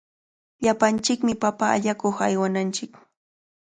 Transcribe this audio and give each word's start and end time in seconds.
Llapanchikmi 0.63 1.33
papa 1.43 1.65
allakuq 1.75 2.17
aywananchik. 2.27 2.91